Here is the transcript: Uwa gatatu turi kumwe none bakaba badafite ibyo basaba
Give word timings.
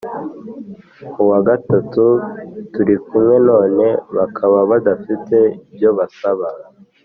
Uwa 1.21 1.39
gatatu 1.47 2.05
turi 2.73 2.95
kumwe 3.05 3.35
none 3.49 3.85
bakaba 4.17 4.57
badafite 4.71 5.37
ibyo 5.71 5.89
basaba 5.97 6.47